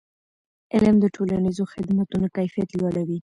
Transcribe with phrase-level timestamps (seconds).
[0.73, 3.17] علم د ټولنیزو خدمتونو کیفیت لوړوي.